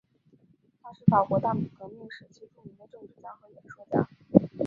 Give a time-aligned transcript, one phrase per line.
[0.81, 4.09] 他是法国大革命时期著名的政治家和演说家。